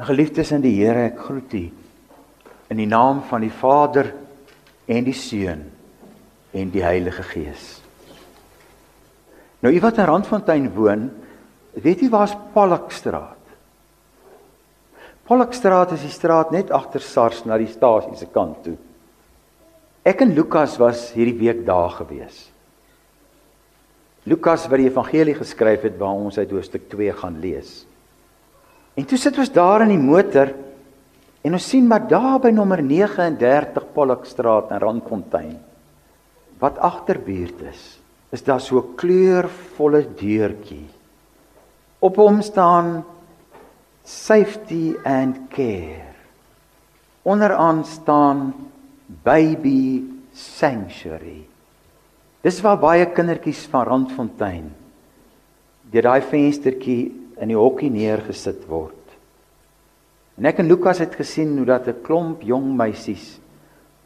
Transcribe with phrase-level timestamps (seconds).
[0.00, 1.66] Geliefdes in die Here, ek groet u
[2.70, 4.12] in die naam van die Vader
[4.86, 5.64] en die Seun
[6.54, 7.80] en die Heilige Gees.
[9.60, 11.08] Nou u wat in Randfontein woon,
[11.74, 13.36] weet u waar's Pollockstraat?
[15.26, 18.78] Pollockstraat is die straat net agter SARS na die stasie se kant toe.
[20.06, 22.46] Ek en Lukas was hierdie week daar gewees.
[24.30, 27.82] Lukas wat die evangelie geskryf het waar ons uit hoofstuk 2 gaan lees.
[28.94, 30.52] En toe sit ons daar in die motor
[31.40, 35.58] en ons sien maar daar by nommer 39 Pollockstraat in Randfontein
[36.60, 37.82] wat agterbuurt is,
[38.30, 40.88] is daar so 'n kleurvolle deurtjie.
[41.98, 43.04] Op hom staan
[44.04, 46.14] safety and care.
[47.22, 48.54] Onderaan staan
[49.22, 50.02] baby
[50.32, 51.46] sanctuary.
[52.40, 54.70] Dis waar baie kindertjies van Randfontein
[55.90, 58.96] deur daai venstertjie in die hokkie neergesit word.
[60.38, 63.40] En ek en Lukas het gesien hoe dat 'n klomp jong meisies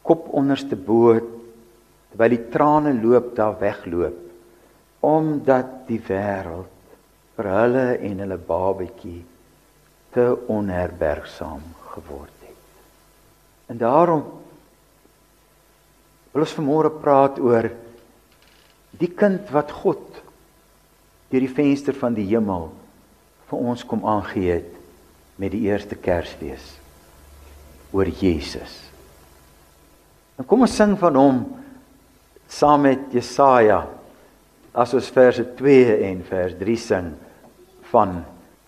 [0.03, 1.15] kop onderste bo
[2.11, 4.21] terwyl die trane loop daar wegloop
[5.00, 6.71] omdat die wêreld
[7.37, 9.25] vir hulle en hulle babatjie
[10.15, 12.62] te onherbergsaam geword het.
[13.69, 14.22] En daarom
[16.33, 17.69] wil ons vanmôre praat oor
[18.99, 20.22] die kind wat God
[21.31, 22.71] deur die venster van die hemel
[23.54, 24.70] vir ons kom aangee het
[25.38, 26.75] met die eerste Kersfees
[27.94, 28.81] oor Jesus.
[30.38, 31.42] En kom ons sing van hom
[32.50, 33.84] saam met Jesaja
[34.75, 37.12] as ons verse 2 en vers 3 sing
[37.92, 38.22] van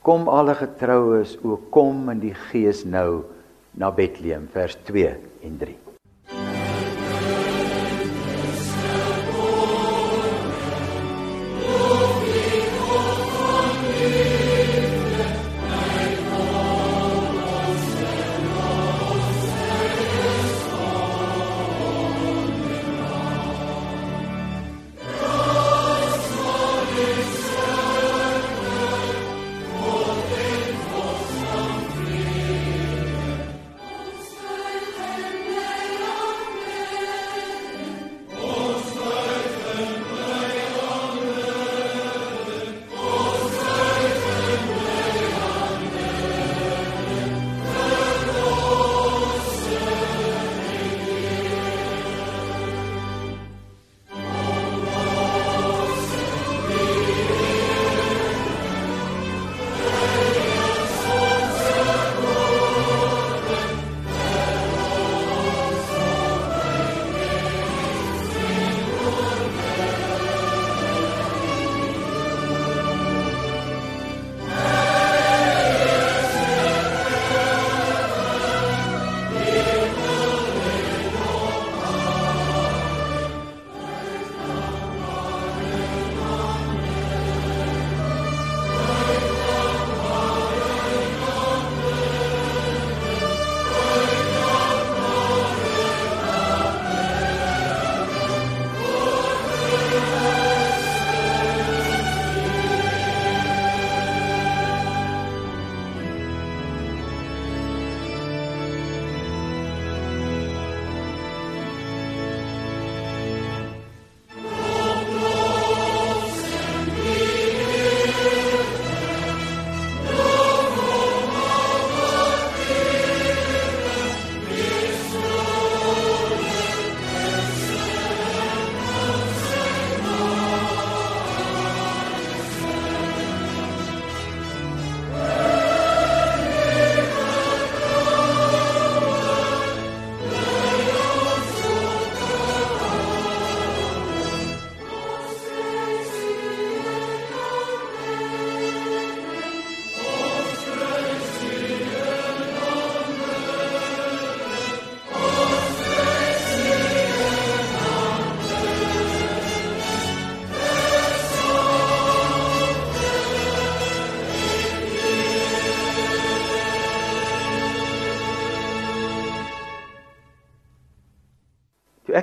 [0.06, 3.24] kom alle getroues o kom in die gees nou
[3.74, 5.10] na Bethlehem vers 2
[5.48, 5.85] en 3.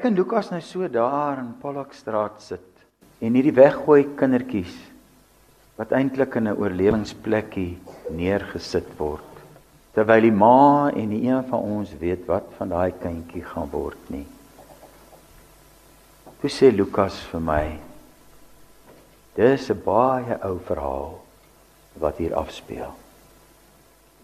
[0.03, 2.81] Ek en Lukas nou so daar in Pollockstraat sit
[3.23, 4.73] en hierdie weggooi kindertjies
[5.77, 7.77] wat eintlik in 'n oorlewingsplekkie
[8.11, 9.37] neergesit word
[9.95, 14.09] terwyl die ma en die een van ons weet wat van daai kindjie gaan word
[14.09, 14.25] nie.
[16.41, 17.79] Toe sê Lukas vir my
[19.35, 21.15] Dis 'n baie ou verhaal
[21.95, 22.91] wat hier afspeel.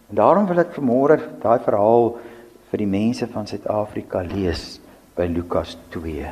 [0.09, 2.19] En daarom wil ek vanmôre daai verhaal
[2.69, 4.79] vir die mense van Suid-Afrika lees
[5.19, 6.31] by Lukas 2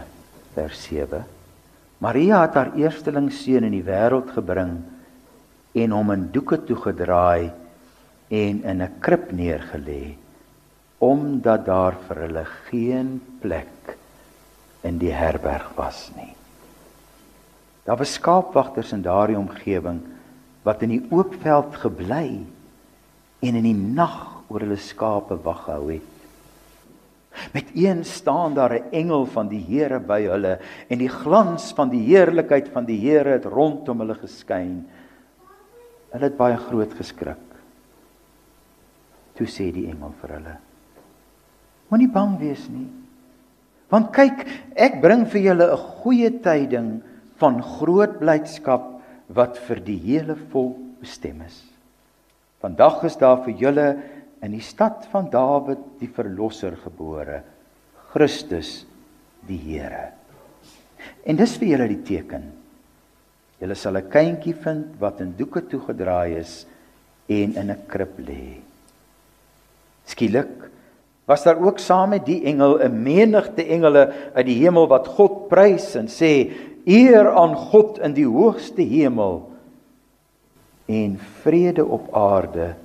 [0.55, 1.25] vers 7.
[1.99, 4.77] Maria het haar eersteling seun in die wêreld gebring
[5.75, 7.49] en hom in doeke toegedraai
[8.31, 10.15] en in 'n krib neergelê
[10.99, 13.97] omdat daar vir hulle geen plek
[14.83, 16.33] in die herberg was nie.
[17.85, 19.99] Daar was skaapwagters in daardie omgewing
[20.63, 22.45] wat in die oop veld gebly
[23.39, 26.16] en in die nag oor hulle skape wag gehou het.
[27.53, 31.89] Met een staan daar 'n engel van die Here by hulle en die glans van
[31.89, 34.85] die heerlikheid van die Here het rondom hulle geskyn.
[36.11, 37.43] Hulle het baie groot geskrik.
[39.35, 40.57] Toe sê die engel vir hulle:
[41.89, 42.87] Moenie bang wees nie.
[43.89, 47.01] Want kyk, ek bring vir julle 'n goeie tyding
[47.37, 51.63] van groot blydskap wat vir die hele volk bestem is.
[52.61, 53.87] Vandag is daar vir julle
[54.41, 57.41] in die stad van Dawid die verlosser gebore,
[58.13, 58.85] Christus
[59.47, 60.11] die Here.
[61.27, 62.45] En dis vir julle die teken.
[63.61, 66.65] Julle sal 'n kindjie vind wat in doeke toegedraai is
[67.27, 68.61] en in 'n krib lê.
[70.05, 70.69] Skielik
[71.25, 75.49] was daar ook saam met die engel 'n menigte engele uit die hemel wat God
[75.49, 76.51] prys en sê
[76.85, 79.51] eer aan God in die hoogste hemel
[80.85, 82.75] en vrede op aarde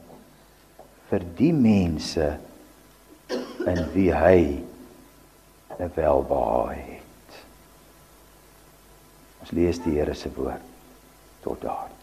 [1.12, 2.30] vir die mense
[3.68, 4.62] in wie hy
[5.78, 7.40] 'n welbehae het.
[9.40, 10.64] Ons lees die Here se woord
[11.44, 12.01] tot daar.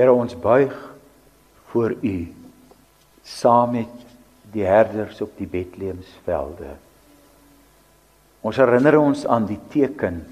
[0.00, 0.72] Here ons buig
[1.68, 2.14] voor U
[3.20, 4.06] saam met
[4.54, 6.70] die herders op die Bethlehemsvelde.
[8.40, 10.22] Ons herinner ons aan die teken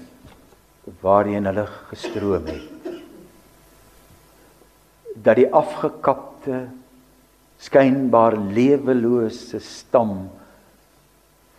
[1.05, 2.89] waarheen hulle gestroom het.
[5.13, 6.65] Dat die afgekapte
[7.61, 10.31] skynbaar lewelose stam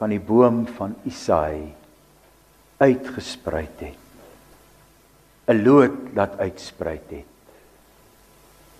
[0.02, 1.70] van die boom van Isaai
[2.82, 4.06] uitgespruit het.
[5.46, 7.29] 'n Loot laat uitspruit het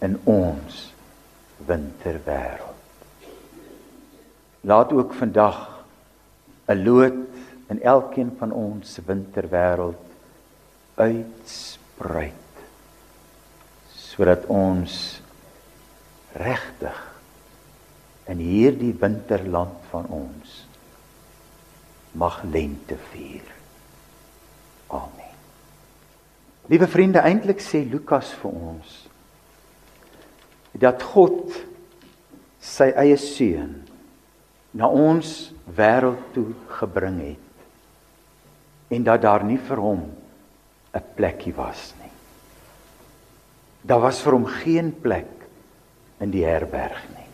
[0.00, 0.92] in ons
[1.66, 2.78] winterwêreld.
[4.60, 5.84] Laat ook vandag
[6.68, 7.16] 'n lood
[7.66, 10.04] in elkeen van ons winterwêreld
[10.94, 12.34] uitspruit
[13.94, 15.20] sodat ons
[16.32, 16.98] regtig
[18.24, 20.66] in hierdie winterland van ons
[22.12, 23.46] mag lente vier.
[24.86, 25.34] Amen.
[26.66, 29.09] Liewe vriende, eintlik sê Lukas vir ons
[30.78, 31.54] dat God
[32.60, 33.72] sy eie seun
[34.76, 40.02] na ons wêreld toe gebring het en dat daar nie vir hom
[40.94, 42.10] 'n plekkie was nie.
[43.82, 45.30] Daar was vir hom geen plek
[46.20, 47.28] in die herberg nie.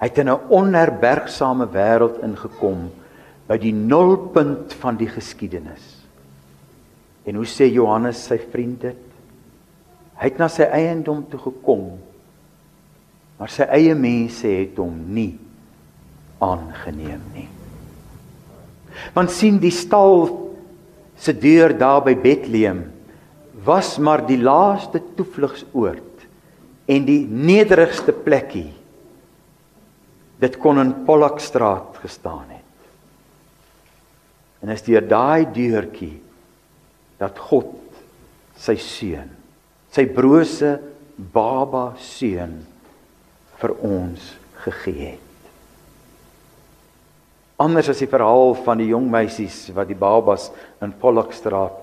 [0.00, 2.90] Hy het in 'n onherbergsame wêreld ingekom
[3.46, 6.00] by die nulpunt van die geskiedenis
[7.30, 9.06] En hoe sê Johannes sy vriend dit?
[10.20, 11.86] Hy het na sy eiendom toe gekom,
[13.40, 15.32] maar sy eie mense het hom nie
[16.44, 17.48] aangeneem nie.
[19.16, 20.26] Want sien die stal
[21.16, 22.84] se deur daar by Bethlehem
[23.64, 26.24] was maar die laaste toevlugsoord
[26.90, 28.70] en die nederigste plekkie.
[30.40, 32.88] Dit kon in Pollockstraat gestaan het.
[34.60, 36.16] En as deur daai deurtjie
[37.20, 37.76] dat God
[38.60, 39.28] sy seun,
[39.90, 40.76] sy brose
[41.16, 42.60] baba seun
[43.60, 44.30] vir ons
[44.64, 45.26] gegee het.
[47.60, 50.48] Anders as die verhaal van die jong meisies wat die babas
[50.80, 51.76] in Pollockstraat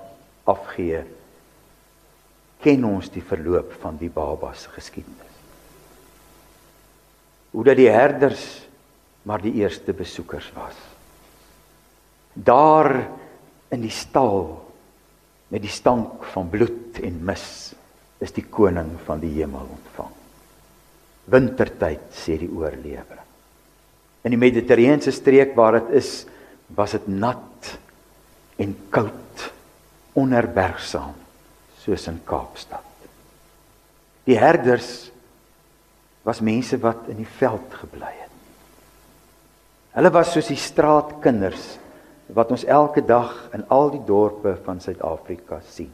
[0.48, 1.04] afgee,
[2.58, 5.36] ken ons die verloop van die babas geskiedenis.
[7.54, 8.42] Hoe dat die herders
[9.28, 10.74] maar die eerste besoekers was.
[12.32, 12.90] Daar
[13.70, 14.56] in die stal
[15.52, 17.48] met die stank van bloed en mis
[18.20, 20.14] is die koning van die hemel ontvang.
[21.28, 23.26] Wintertyd sê die oorlewering.
[24.24, 26.12] In die Mediterrane streek waar dit is,
[26.74, 27.72] was dit nat
[28.58, 29.44] en koud,
[30.18, 31.14] onherbergsaam
[31.84, 32.84] soos in Kaapstad.
[34.28, 35.08] Die herders
[36.26, 38.34] was mense wat in die veld gebly het.
[39.96, 41.78] Hulle was soos die straatkinders
[42.36, 45.92] wat ons elke dag in al die dorpe van Suid-Afrika sien.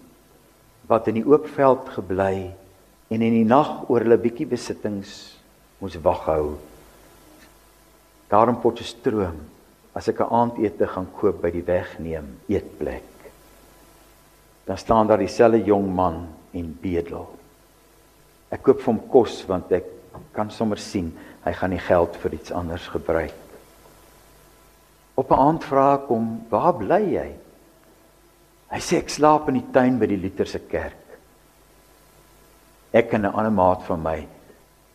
[0.86, 2.52] Wat in die oop veld gebly
[3.08, 5.34] en in die nag oor hulle bietjie besittings
[5.80, 6.56] moes waghou.
[8.32, 9.40] Daarom Potchefstroom
[9.94, 13.10] as ek 'n aandete gaan koop by die wegneem eetplek.
[14.66, 17.28] Dan staan daar dieselfde jong man en bedel.
[18.50, 19.84] Ek koop vir hom kos want ek
[20.32, 21.12] kan sommer sien
[21.44, 23.34] hy gaan nie geld vir iets anders gebruik.
[25.14, 27.43] Op 'n aand vra ek hom, "Waar bly jy?"
[28.72, 31.18] Hy sê ek slaap in die tuin by die Lutherse kerk.
[32.92, 34.26] Ek en 'n ander maat van my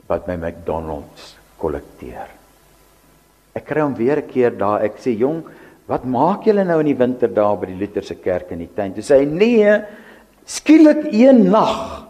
[0.07, 2.27] wat my McDonald's kollekteer.
[3.55, 4.81] Ek kry hom weer 'n keer daar.
[4.81, 5.43] Ek sê, "Jong,
[5.88, 8.93] wat maak julle nou in die winter daar by die Lutherse kerk in die tuin?"
[8.93, 9.85] Toe sê hy, "Nee,
[10.49, 12.07] skielik een nag.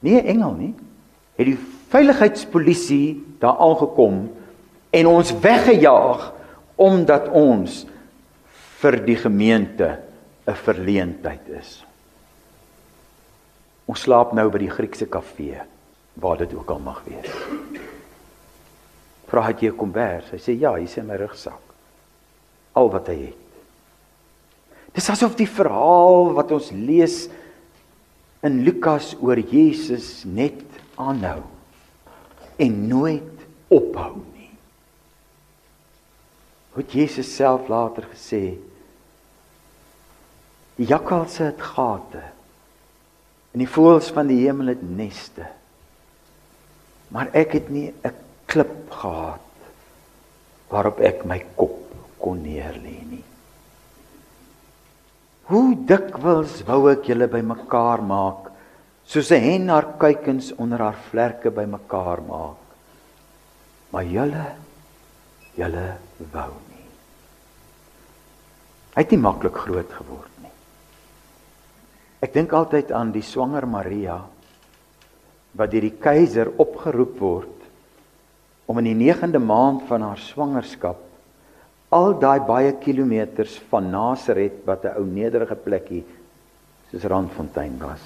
[0.00, 0.74] Nee, engel nie.
[1.38, 4.28] Het die veiligheidspolisie daar aangekom
[4.90, 6.32] en ons weggejaag
[6.74, 7.84] omdat ons
[8.82, 9.94] vir die gemeente
[10.46, 11.84] 'n verleentheid is.
[13.86, 15.60] Ons slaap nou by die Griekse kafee
[16.20, 17.30] waar dit ook al mag wees.
[19.28, 20.30] Vra het jy kom bers?
[20.30, 21.60] Hy sê ja, hier is my rugsak.
[22.74, 23.40] Al wat hy het.
[24.94, 27.28] Dis asof die verhaal wat ons lees
[28.42, 30.62] in Lukas oor Jesus net
[30.96, 31.42] aanhou
[32.56, 34.22] en nooit ophou
[36.74, 38.56] het Jesus self later gesê
[40.78, 42.22] die jakkalse het gate
[43.54, 45.46] en die voëls van die hemel het neste
[47.14, 48.14] maar ek het nie 'n
[48.46, 49.40] klip gehad
[50.70, 53.24] waarop ek my kop kon neerlê nie
[55.52, 58.50] hoe dikwels wou ek julle bymekaar maak
[59.04, 62.60] soos 'n hen haar kuikens onder haar vlerke bymekaar maak
[63.90, 64.46] maar julle
[65.54, 65.86] julle
[66.32, 66.86] wou nie.
[68.94, 70.33] Hy het nie maklik groot geword.
[72.24, 74.16] Ek dink altyd aan die swanger Maria
[75.54, 77.66] wat deur die keiser opgeroep word
[78.70, 81.02] om in die 9de maand van haar swangerskap
[81.94, 86.04] al daai baie kilometers van Nasaret wat 'n ou nederige plekkie
[86.90, 88.04] soos Randfontein was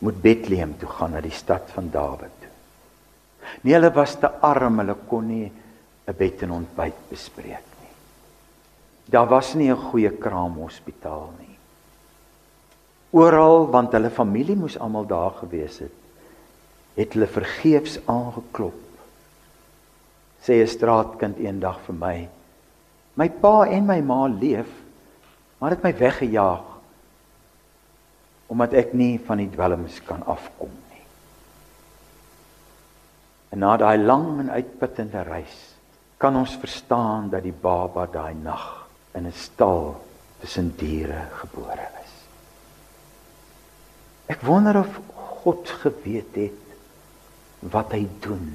[0.00, 2.38] moet Bethlehem toe gaan na die stad van Dawid.
[3.62, 5.50] Nee, hulle was te arm, hulle kon nie
[6.06, 7.94] 'n bed en ontbyt bespreek nie.
[9.10, 11.47] Daar was nie 'n goeie kraamhospitaal nie.
[13.10, 15.94] Oral want hulle familie moes almal daar gewees het,
[16.98, 18.84] het hulle vergeefs aangeklop.
[20.44, 22.28] Sê 'n straatkind eendag vir my:
[23.16, 24.68] "My pa en my ma leef,
[25.58, 26.64] maar het my weggejaag
[28.48, 31.04] omdat ek nie van die dwelms kan afkom nie."
[33.50, 35.74] En na daai lang en uitputtende reis
[36.18, 39.96] kan ons verstaan dat die baba daai nag in 'n stal
[40.40, 41.97] tussen diere gebore is.
[44.28, 44.98] Ek wonder of
[45.42, 46.64] God geweet het
[47.72, 48.50] wat hy doen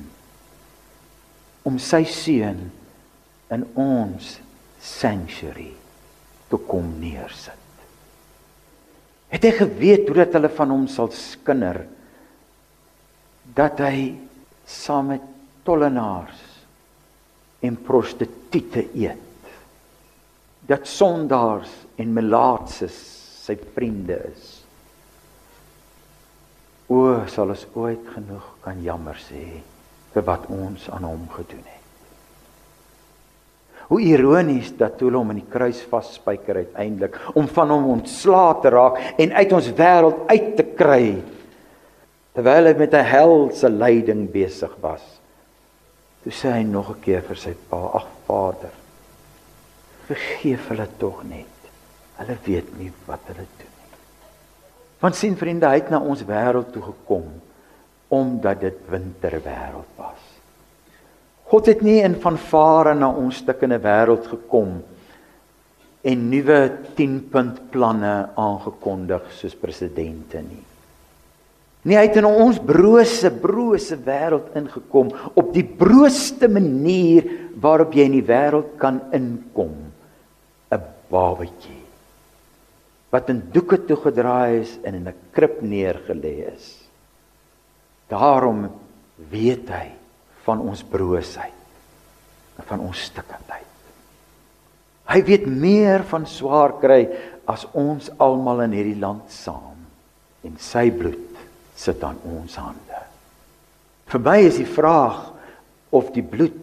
[1.68, 2.68] om sy seun
[3.54, 4.38] in ons
[4.84, 5.72] sanctuary
[6.52, 7.60] te kom neersit.
[9.34, 11.82] Het hy geweet hoe dat hulle van hom sal skinder
[13.58, 14.14] dat hy
[14.70, 15.24] saam met
[15.66, 16.42] tollenaars
[17.64, 19.30] en prostituie eet.
[20.68, 22.96] Dat sondaars en melaatses
[23.44, 24.53] sy vriende is.
[26.92, 29.46] O, sal ons ooit genoeg kan jammer sê
[30.14, 31.80] vir wat ons aan hom gedoen het.
[33.88, 38.72] Hoe ironies dat hulle hom in die kruis vasspyker uiteindelik om van hom ontslae te
[38.74, 41.08] raak en uit ons wêreld uit te kry
[42.34, 45.04] terwyl hy met 'n helse lyding besig was.
[46.24, 48.74] Toe sê hy nog 'n keer vir sy pa: "Ag Vader,
[50.08, 51.60] vergeef hulle tog net.
[52.18, 53.73] Hulle weet nie wat hulle doen nie."
[55.04, 57.28] Want sien vriende, hy het na ons wêreld toe gekom
[58.14, 60.22] omdat dit winterwêreld was.
[61.50, 64.78] God het nie in vanvare na ons stikkende wêreld gekom
[66.04, 66.60] en nuwe
[66.96, 70.62] 10-punt planne aangekondig soos presidente nie.
[71.84, 77.28] Nee, hy het in ons brose, brose wêreld ingekom op die brooste manier
[77.60, 79.74] waarop jy in die wêreld kan inkom.
[80.72, 81.83] 'n Babatjie
[83.14, 86.82] wat in doeke toegedraai is en in 'n krib neergelê is.
[88.10, 88.72] Daarom
[89.30, 89.92] weet hy
[90.46, 91.62] van ons broosheid
[92.58, 93.70] en van ons stikkindheid.
[95.06, 97.08] Hy weet meer van swaar kry
[97.46, 99.78] as ons almal in hierdie land saam
[100.44, 101.38] en sy bloed
[101.76, 103.02] sit aan ons hande.
[104.08, 105.34] Vir my is die vraag
[105.92, 106.60] of die bloed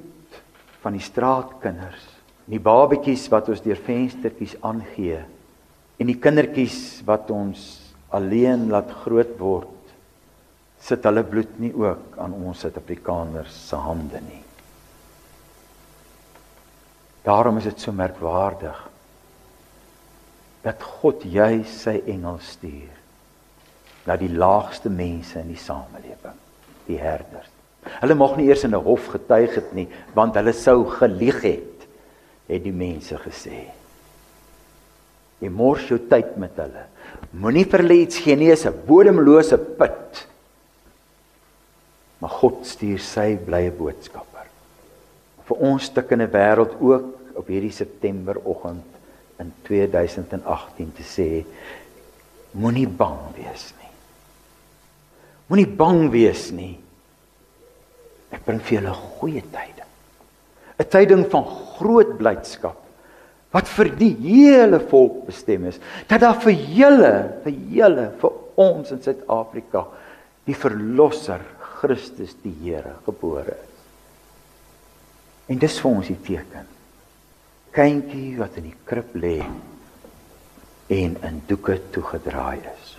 [0.82, 2.06] van die straatkinders,
[2.46, 5.22] die babetjies wat ons deur venstertjies aangee
[6.00, 7.64] en die kindertjies wat ons
[8.16, 9.76] alleen laat groot word,
[10.80, 14.40] sit hulle bloed nie ook aan ons Suid-Afrikaners se hande nie.
[17.26, 18.78] Daarom is dit so merkwaardig
[20.64, 22.96] dat God jy sy engel stuur
[24.08, 26.38] na die laagste mense in die samelewing,
[26.88, 27.52] die herders.
[28.00, 31.86] Hulle mag nie eers in 'n hof getuig het nie, want hulle sou gelieg het,
[32.48, 33.79] het die mense gesê.
[35.40, 36.86] Jy mors jou tyd met hulle.
[37.32, 40.26] Moenie vir hulle iets gee nie, is 'n bodemlose put.
[42.20, 44.30] Maar God stuur sy blye boodskapper
[45.50, 48.98] vir ons stukkende wêreld ook op hierdie Septemberoggend
[49.42, 51.28] in 2018 te sê
[52.60, 53.90] moenie bang wees nie.
[55.50, 56.74] Moenie bang wees nie.
[58.30, 59.90] Ek bring vir julle goeie tyding.
[60.78, 61.44] 'n Tyding van
[61.78, 62.78] groot blydskap
[63.50, 65.80] wat vir die hele volk bestem is.
[66.08, 69.86] Dat daar vir julle, vir julle, vir ons in Suid-Afrika
[70.46, 71.42] die verlosser
[71.80, 73.82] Christus die Here gebore is.
[75.50, 76.68] En dis vir ons die teken.
[77.74, 79.38] Kindjie wat in die krib lê
[80.90, 82.94] en in doeke toegedraai is.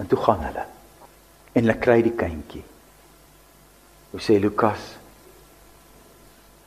[0.00, 0.64] En toe gaan hulle.
[1.52, 2.64] En hulle kry die kindjie.
[4.12, 4.97] Hoe sê Lukas?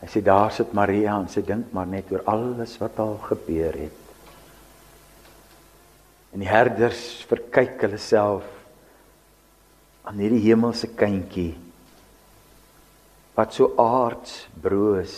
[0.02, 3.76] Hy sê daar sit Maria en sy dink maar net oor alles wat al gebeur
[3.78, 4.00] het.
[6.34, 8.48] En die herders verkyk hulle self
[10.08, 11.54] aan hierdie hemelse kindjie
[13.38, 15.14] wat so aards broos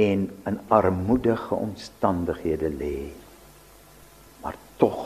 [0.00, 3.12] en in armoedige omstandighede lê.
[4.42, 4.98] Maar tog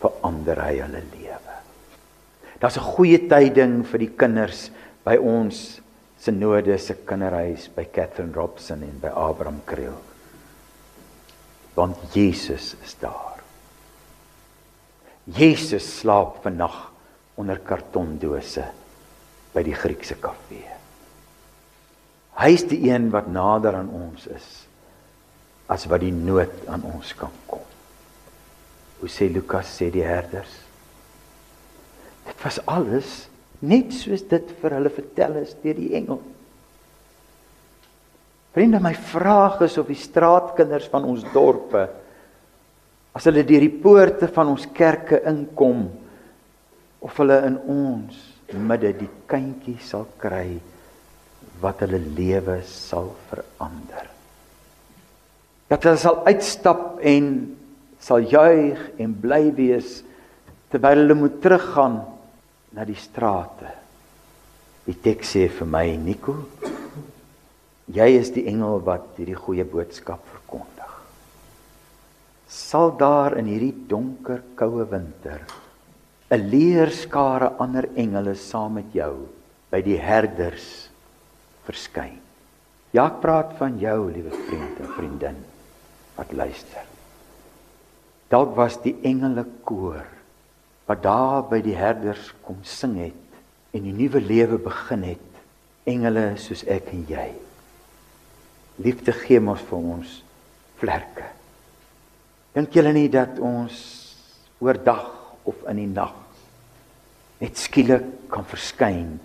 [0.00, 1.58] verander hy hulle lewe.
[2.62, 4.70] Daar's 'n goeie tyding vir die kinders
[5.04, 5.81] by ons
[6.22, 9.96] Synode se kinderhuis by Catherine Robson en by Abraham Kriel.
[11.74, 13.40] Want Jesus is daar.
[15.26, 16.76] Jesus slaap vannag
[17.34, 18.68] onder kartondose
[19.54, 20.68] by die Griekse kafee.
[22.38, 24.46] Hy is die een wat nader aan ons is
[25.72, 27.66] as wat die nood aan ons kan kom.
[29.00, 30.52] Hoe sê Lukas sê die herders?
[32.26, 33.24] Dit was alles
[33.62, 36.20] net soos dit vir hulle vertel is deur die engel.
[38.52, 41.86] Vriende, my vraag is of die straatkinders van ons dorpe
[43.12, 45.86] as hulle deur die poorte van ons kerke inkom
[47.04, 48.20] of hulle in ons
[48.52, 50.58] midde die kindjie sal kry
[51.62, 54.08] wat hulle lewe sal verander.
[55.72, 57.28] Dat hulle sal uitstap en
[58.02, 60.00] sal juig en bly wees
[60.72, 62.00] terwyl hulle moet teruggaan
[62.72, 63.70] na die strate.
[64.86, 66.34] Die teks sê vir my Nico,
[67.92, 70.94] jy is die engel wat hierdie goeie boodskap verkondig.
[72.52, 75.44] Sal daar in hierdie donker koue winter
[76.32, 79.28] 'n leerskare ander engele saam met jou
[79.70, 80.88] by die herders
[81.66, 82.16] verskyn.
[82.92, 85.36] Ja, ek praat van jou, liewe vriend en vriendin
[86.16, 86.88] wat luister.
[88.32, 90.08] Dalk was die engele koor
[90.92, 93.38] wat daar by die herders kom sing het
[93.72, 95.28] en 'n nuwe lewe begin het.
[95.84, 97.32] Engele soos ek en jy.
[98.76, 100.22] Liefde gee ons vir ons
[100.76, 101.24] vlerke.
[102.54, 103.74] Dink julle nie dat ons
[104.60, 105.10] oordag
[105.44, 106.14] of in die nag
[107.40, 109.20] net skielik kan verskyn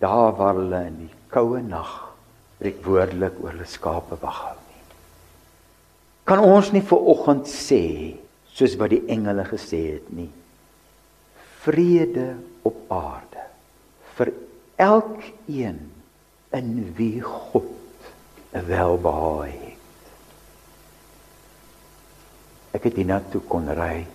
[0.00, 2.16] daar waar hulle in die koue nag
[2.58, 4.82] reg woordelik oor hulle skape wag hou nie.
[6.24, 8.16] Kan ons nie vir oggend sê
[8.48, 10.30] soos wat die engele gesê het nie
[11.64, 13.44] vrede op aarde
[14.16, 14.32] vir
[14.80, 15.80] elkeen
[16.56, 17.68] in wie God
[18.52, 20.04] 'n welbehae het.
[22.72, 24.06] Ek het hiernatoe kon ry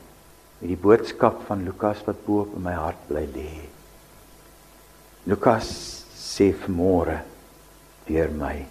[0.59, 3.51] met die boodskap van Lukas wat bo op in my hart bly lê.
[5.25, 5.69] Lukas
[6.15, 7.19] sê vanmôre
[8.07, 8.65] deur my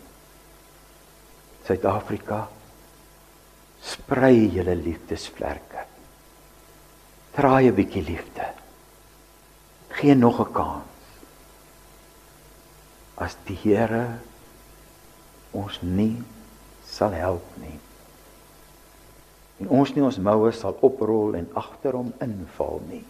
[1.65, 2.49] Suid-Afrika
[3.81, 5.87] sprei julle liefdesvlerke.
[7.33, 8.34] Draai 'n bietjie liefde.
[9.95, 10.85] Geen nog 'n kans.
[13.15, 14.19] As die Here
[15.55, 16.23] ons nie
[16.85, 17.79] sal help nie
[19.63, 23.05] en ons nie ons moue sal oprol en agter hom inval nie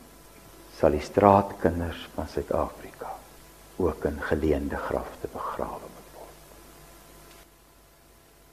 [0.77, 3.15] sal die straatkinders van Suid-Afrika
[3.81, 6.37] ook in geleende grafte begrawe word.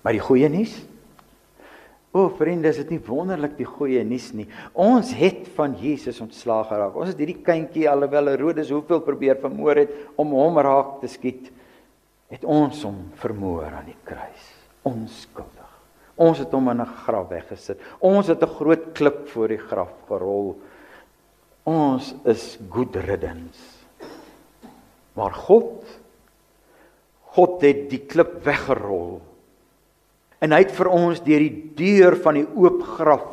[0.02, 0.78] Maar die goeie nuus
[2.12, 4.48] O vriende, is dit nie wonderlik die goeie nuus nie.
[4.76, 6.98] Ons het van Jesus ontslaag geraak.
[7.00, 11.48] Ons het hierdie kindjie alhoewel Herodes hoeveel probeer vermoor het om hom raak te skiet,
[12.32, 14.44] het ons hom vermoor aan die kruis.
[14.88, 15.72] Onskuldig.
[16.22, 17.80] Ons het hom in 'n graf weggesit.
[18.00, 20.60] Ons het 'n groot klip voor die graf gerol.
[21.64, 23.60] Ons is good riddance.
[25.16, 25.86] Maar God
[27.36, 29.22] God het die klip weggerol.
[30.42, 33.30] En hy het vir ons deur die deur van die oop graf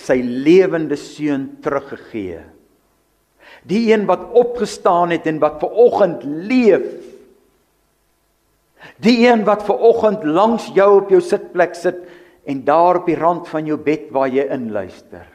[0.00, 2.40] sy lewende seun teruggegee.
[3.68, 6.86] Die een wat opgestaan het en wat ver oggend leef
[9.00, 12.00] Die een wat ver oggend langs jou op jou sitplek sit
[12.48, 15.26] en daar op die rand van jou bed waar jy inluister.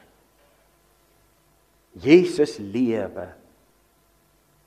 [2.02, 3.28] Jesus lewe.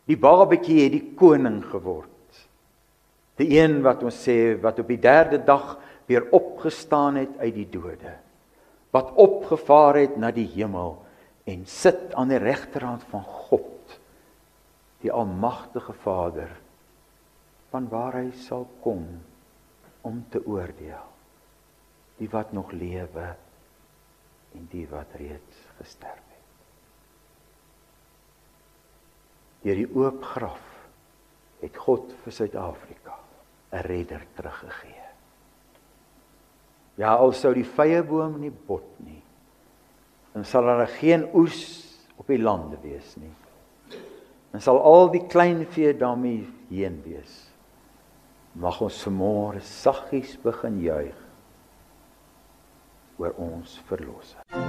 [0.09, 2.07] Die babatjie het die koning geword.
[3.39, 5.77] Die een wat ons sê wat op die 3de dag
[6.09, 8.15] weer opgestaan het uit die dode.
[8.89, 10.97] Wat opgevaar het na die hemel
[11.45, 13.99] en sit aan die regterhand van God,
[15.05, 16.49] die almagtige Vader
[17.69, 19.05] van waar hy sal kom
[20.01, 21.05] om te oordeel
[22.19, 23.27] die wat nog lewe
[24.57, 26.47] en die wat reeds gesterf het.
[29.63, 30.65] Deur die oop graf
[31.61, 33.15] het God vir Suid-Afrika
[33.71, 35.08] 'n redder teruggegee.
[36.99, 39.21] Ja, al sou die vrye boom nie bot nie,
[40.33, 41.61] dan sal daar geen oes
[42.19, 43.31] op die lande wees nie.
[44.51, 47.49] Dan sal al die klein vee daarmee heen wees
[48.59, 51.25] mag ons vanmôre saggies begin juig
[53.19, 54.68] oor ons verlosser.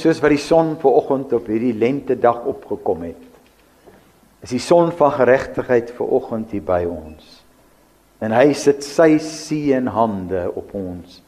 [0.00, 3.26] Soos wat die son vanoggend op hierdie lente dag opgekom het,
[4.40, 7.38] is die son van geregtigheid vanoggend hier by ons.
[8.20, 11.20] En hy sit sy seënhande op ons.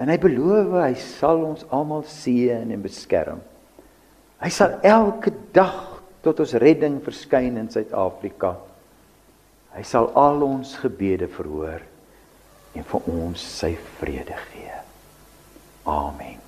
[0.00, 3.40] En hy beloof hy sal ons almal seën en beskerm.
[4.42, 8.56] Hy sal elke dag tot ons redding verskyn in Suid-Afrika.
[9.72, 11.84] Hy sal al ons gebede verhoor
[12.76, 14.78] en vir ons sy vrede gee.
[15.88, 16.41] Amen.